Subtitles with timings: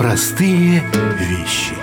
[0.00, 0.82] Простые
[1.18, 1.74] вещи.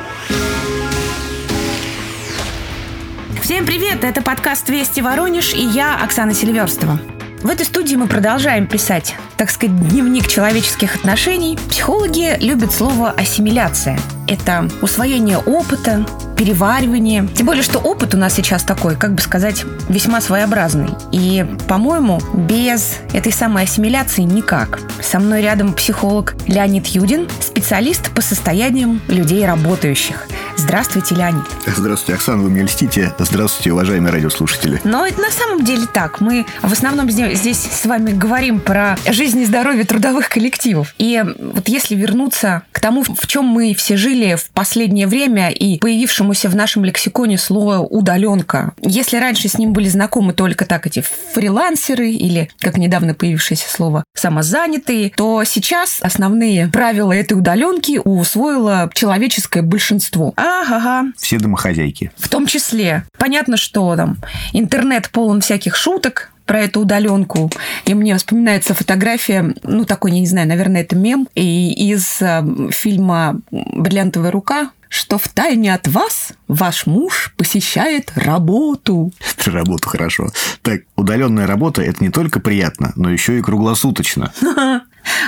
[3.44, 4.04] Всем привет!
[4.04, 7.00] Это подкаст «Вести Воронеж» и я, Оксана Селиверстова.
[7.44, 11.60] В этой студии мы продолжаем писать, так сказать, дневник человеческих отношений.
[11.70, 14.00] Психологи любят слово «ассимиляция».
[14.28, 16.04] Это усвоение опыта,
[16.38, 17.28] переваривание.
[17.36, 20.90] Тем более, что опыт у нас сейчас такой, как бы сказать, весьма своеобразный.
[21.12, 24.80] И, по-моему, без этой самой ассимиляции никак.
[25.02, 30.28] Со мной рядом психолог Леонид Юдин, специалист по состояниям людей работающих.
[30.58, 31.46] Здравствуйте, Леонид.
[31.68, 33.14] Здравствуйте, Оксана, вы мне льстите.
[33.20, 34.82] Здравствуйте, уважаемые радиослушатели.
[34.84, 36.20] Но это на самом деле так.
[36.20, 40.96] Мы в основном здесь с вами говорим про жизнь и здоровье трудовых коллективов.
[40.98, 45.78] И вот если вернуться к тому, в чем мы все жили в последнее время и
[45.78, 48.74] появившемуся в нашем лексиконе слово «удаленка».
[48.82, 54.04] Если раньше с ним были знакомы только так эти фрилансеры или, как недавно появившееся слово,
[54.16, 60.34] самозанятые, то сейчас основные правила этой удаленки усвоило человеческое большинство.
[60.36, 61.12] А Ага.
[61.18, 62.12] Все домохозяйки.
[62.18, 63.04] В том числе.
[63.18, 64.18] Понятно, что там
[64.54, 67.52] интернет полон всяких шуток, про эту удаленку.
[67.84, 72.42] И мне вспоминается фотография, ну, такой, я не знаю, наверное, это мем, и из э,
[72.72, 79.12] фильма «Бриллиантовая рука», что в тайне от вас ваш муж посещает работу.
[79.46, 80.30] Работу хорошо.
[80.62, 84.32] Так, удаленная работа это не только приятно, но еще и круглосуточно.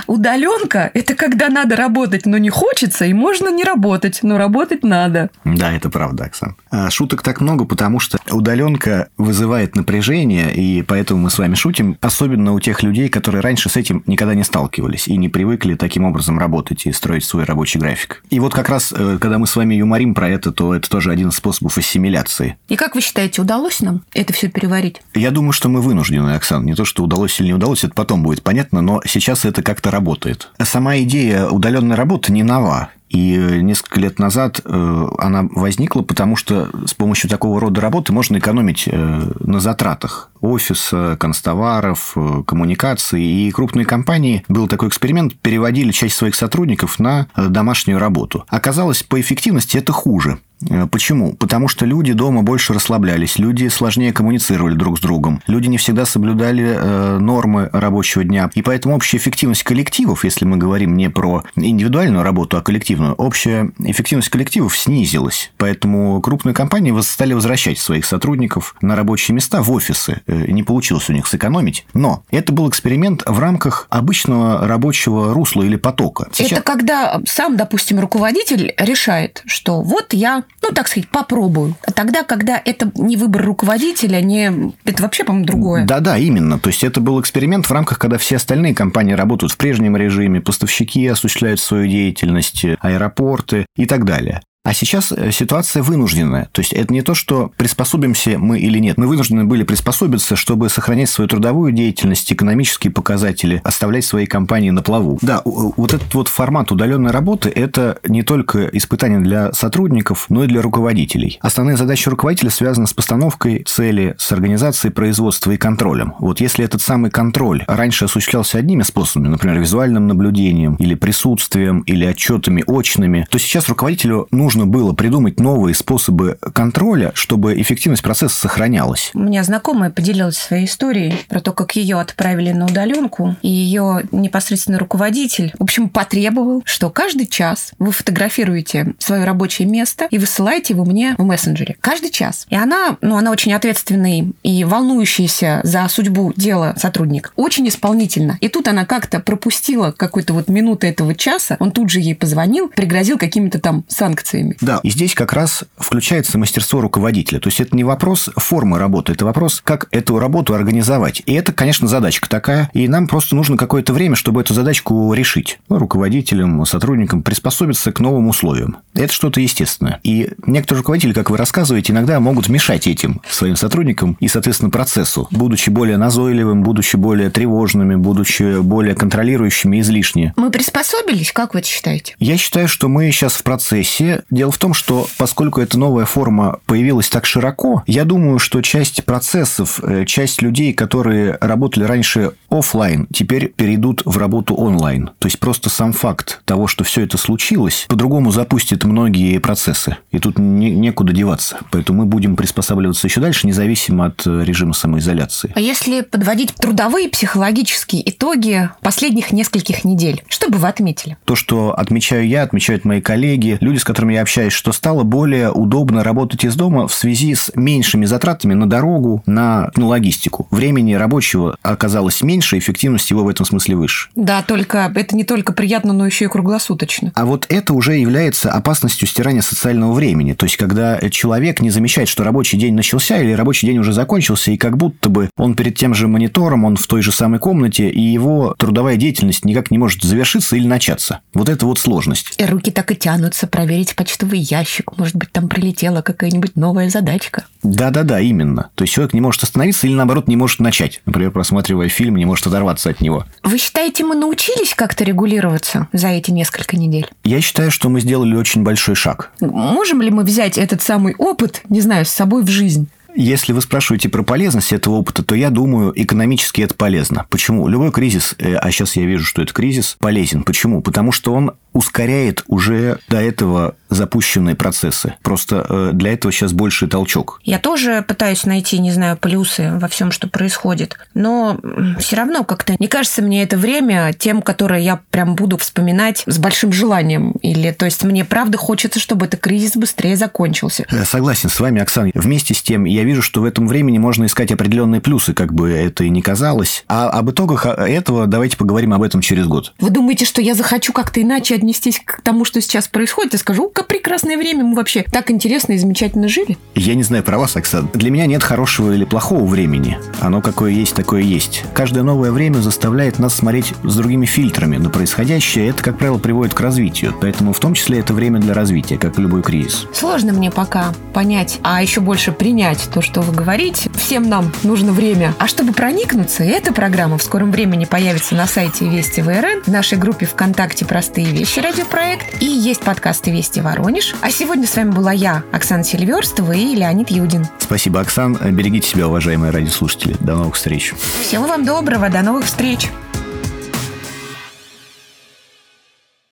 [0.10, 5.30] Удаленка– это когда надо работать, но не хочется, и можно не работать, но работать надо.
[5.46, 6.56] Да, это правда, Оксан.
[6.72, 11.96] А шуток так много, потому что удаленка вызывает напряжение, и поэтому мы с вами шутим,
[12.02, 16.06] особенно у тех людей, которые раньше с этим никогда не сталкивались и не привыкли таким
[16.06, 18.24] образом работать и строить свой рабочий график.
[18.32, 21.12] И вот как раз, э, когда мы с вами юморим про это, то это тоже
[21.12, 22.58] один из способов ассимиляции.
[22.68, 25.04] И как вы считаете, удалось нам это все переварить?
[25.14, 26.66] Я думаю, что мы вынуждены, Оксан.
[26.66, 29.92] Не то, что удалось или не удалось, это потом будет понятно, но сейчас это как-то
[30.00, 30.50] работает.
[30.64, 32.90] Сама идея удаленной работы не нова.
[33.10, 38.38] И несколько лет назад э, она возникла, потому что с помощью такого рода работы можно
[38.38, 43.24] экономить э, на затратах офиса, констоваров, э, коммуникаций.
[43.24, 48.46] И крупные компании, был такой эксперимент, переводили часть своих сотрудников на домашнюю работу.
[48.48, 50.38] Оказалось, по эффективности это хуже.
[50.68, 51.34] Э, почему?
[51.34, 56.06] Потому что люди дома больше расслаблялись, люди сложнее коммуницировали друг с другом, люди не всегда
[56.06, 58.50] соблюдали э, нормы рабочего дня.
[58.54, 63.72] И поэтому общая эффективность коллективов, если мы говорим не про индивидуальную работу, а коллективную, общая
[63.80, 65.52] эффективность коллективов снизилась.
[65.58, 70.22] Поэтому крупные компании стали возвращать своих сотрудников на рабочие места в офисы.
[70.28, 71.86] Э, не получилось у них сэкономить.
[71.94, 76.28] Но это был эксперимент в рамках обычного рабочего русла или потока.
[76.32, 76.52] Сейчас...
[76.52, 81.76] Это когда сам, допустим, руководитель решает, что вот я ну, так сказать, попробую.
[81.86, 84.74] А тогда, когда это не выбор руководителя, не...
[84.86, 85.86] это вообще, по-моему, другое.
[85.86, 86.60] Да-да, именно.
[86.60, 90.42] То есть, это был эксперимент в рамках, когда все остальные компании работают в прежнем режиме,
[90.42, 94.42] поставщики осуществляют свою деятельность, аэропорты и так далее.
[94.70, 96.48] А сейчас э, ситуация вынужденная.
[96.52, 99.00] То есть это не то, что приспособимся мы или нет.
[99.00, 104.84] Мы вынуждены были приспособиться, чтобы сохранять свою трудовую деятельность, экономические показатели, оставлять свои компании на
[104.84, 105.18] плаву.
[105.24, 110.48] Да, вот этот вот формат удаленной работы– это не только испытание для сотрудников, но и
[110.48, 111.40] для руководителей.
[111.42, 116.14] Основные задачи руководителя связаны с постановкой цели, с организацией производства и контролем.
[116.20, 122.06] Вот если этот самый контроль раньше осуществлялся одними способами, например, визуальным наблюдением или присутствием, или
[122.06, 128.36] отчетами очными, то сейчас руководителю нужно нужно было придумать новые способы контроля, чтобы эффективность процесса
[128.36, 129.12] сохранялась.
[129.14, 134.04] У меня знакомая поделилась своей историей про то, как ее отправили на удаленку, и ее
[134.12, 140.74] непосредственно руководитель, в общем, потребовал, что каждый час вы фотографируете свое рабочее место и высылаете
[140.74, 141.78] его мне в мессенджере.
[141.80, 142.46] Каждый час.
[142.50, 147.32] И она, ну, она очень ответственный и волнующийся за судьбу дела сотрудник.
[147.38, 148.38] Очень исполнительно.
[148.42, 152.68] И тут она как-то пропустила какую-то вот минуту этого часа, он тут же ей позвонил,
[152.68, 154.58] пригрозил какими-то там санкциями эмоциями.
[154.62, 157.40] Да, и здесь как раз включается мастерство руководителя.
[157.40, 161.22] То есть это не вопрос формы работы, это вопрос, как эту работу организовать.
[161.26, 165.60] И это, конечно, задачка такая, и нам просто нужно какое-то время, чтобы эту задачку решить.
[165.70, 168.78] Ну, руководителям, сотрудникам приспособиться к новым условиям.
[168.94, 170.00] Это что-то естественное.
[170.04, 175.28] И некоторые руководители, как вы рассказываете, иногда могут мешать этим своим сотрудникам и, соответственно, процессу,
[175.32, 180.34] будучи более назойливым, будучи более тревожными, будучи более контролирующими излишне.
[180.36, 182.16] Мы приспособились, как вы это считаете?
[182.20, 186.60] Я считаю, что мы сейчас в процессе Дело в том, что поскольку эта новая форма
[186.66, 193.08] появилась так широко, я думаю, что часть процессов, э, часть людей, которые работали раньше офлайн,
[193.14, 195.12] теперь перейдут в работу онлайн.
[195.20, 199.98] То есть просто сам факт того, что все это случилось, по-другому запустит многие процессы.
[200.12, 201.58] И тут не, некуда деваться.
[201.72, 205.52] Поэтому мы будем приспосабливаться еще дальше, независимо от э, режима самоизоляции.
[205.56, 211.18] А если подводить трудовые психологические итоги последних нескольких недель, что бы вы отметили?
[211.26, 215.52] То, что отмечаю я, отмечают мои коллеги, люди, с которыми я общаюсь, что стало более
[215.52, 220.48] удобно работать из дома в связи с меньшими затратами на дорогу, на, на логистику.
[220.52, 224.10] Времени рабочего оказалось меньше, эффективность его в этом смысле выше.
[224.16, 227.12] Да, только это не только приятно, но еще и круглосуточно.
[227.16, 230.34] А вот это уже является опасностью стирания социального времени.
[230.34, 234.52] То есть, когда человек не замечает, что рабочий день начался или рабочий день уже закончился,
[234.52, 237.90] и как будто бы он перед тем же монитором, он в той же самой комнате,
[237.90, 241.20] и его трудовая деятельность никак не может завершиться или начаться.
[241.34, 242.34] Вот это вот сложность.
[242.38, 244.98] И руки так и тянутся проверить почтовый ящик.
[244.98, 247.46] Может быть, там прилетела какая-нибудь новая задачка.
[247.62, 248.72] Да-да-да, именно.
[248.74, 251.02] То есть человек не может остановиться или, наоборот, не может начать.
[251.06, 253.26] Например, просматривая фильм, не может оторваться от него.
[253.44, 257.08] Вы считаете, мы научились как-то регулироваться за эти несколько недель?
[257.24, 259.32] Я считаю, что мы сделали очень большой шаг.
[259.42, 262.90] Можем ли мы взять этот самый опыт, не знаю, с собой в жизнь?
[263.16, 267.26] Если вы спрашиваете про полезность этого опыта, то я думаю, экономически это полезно.
[267.30, 267.68] Почему?
[267.68, 270.44] Любой кризис, э, а сейчас я вижу, что это кризис, полезен.
[270.44, 270.82] Почему?
[270.82, 275.16] Потому что он ускоряет уже до этого запущенные процессы.
[275.24, 277.42] Просто э, для этого сейчас больше толчок.
[277.44, 280.98] Я тоже пытаюсь найти, не знаю, плюсы во всем, что происходит.
[281.14, 281.60] Но
[282.00, 286.38] все равно как-то не кажется мне это время тем, которое я прям буду вспоминать с
[286.38, 287.32] большим желанием.
[287.42, 290.86] Или, то есть, мне правда хочется, чтобы этот кризис быстрее закончился.
[290.92, 292.12] Э, согласен с вами, Оксана.
[292.14, 295.72] Вместе с тем, я вижу, что в этом времени можно искать определенные плюсы, как бы
[295.72, 296.84] это и не казалось.
[296.88, 299.74] А об итогах а, этого давайте поговорим об этом через год.
[299.80, 303.70] Вы думаете, что я захочу как-то иначе отнестись к тому, что сейчас происходит, и скажу,
[303.70, 306.58] как прекрасное время мы вообще так интересно и замечательно жили?
[306.74, 307.88] Я не знаю про вас, Оксана.
[307.94, 310.00] Для меня нет хорошего или плохого времени.
[310.20, 311.64] Оно какое есть, такое есть.
[311.76, 315.70] Каждое новое время заставляет нас смотреть с другими фильтрами на происходящее.
[315.70, 317.14] Это, как правило, приводит к развитию.
[317.22, 319.86] Поэтому в том числе это время для развития, как и любой кризис.
[319.94, 323.92] Сложно мне пока понять, а еще больше принять то, что вы говорите.
[323.96, 325.36] Всем нам нужно время.
[325.38, 330.00] А чтобы проникнуться, эта программа в скором времени появится на сайте Вести ВРН, в нашей
[330.00, 334.16] группе ВКонтакте «Простые вещи» радиопроект и есть подкасты Вести Воронеж.
[334.22, 337.48] А сегодня с вами была я, Оксана Сильверстова и Леонид Юдин.
[337.60, 338.38] Спасибо, Оксан.
[338.52, 340.16] Берегите себя, уважаемые радиослушатели.
[340.20, 340.94] До новых встреч.
[341.22, 342.10] Всего вам доброго.
[342.10, 342.90] До новых встреч.